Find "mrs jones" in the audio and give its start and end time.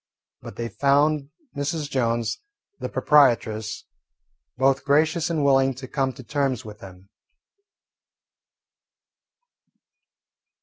1.55-2.39